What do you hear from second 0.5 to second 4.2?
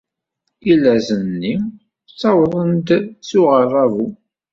Ilzazen-nni ttawḍen-d s uɣerrabu.